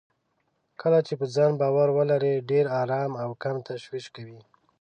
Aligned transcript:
کله 0.81 0.99
چې 1.07 1.13
په 1.19 1.25
ځان 1.35 1.51
باور 1.61 1.87
ولرئ، 1.93 2.35
ډېر 2.51 2.65
ارام 2.81 3.11
او 3.23 3.29
کم 3.43 3.55
تشويش 3.69 4.05
کوئ. 4.15 4.37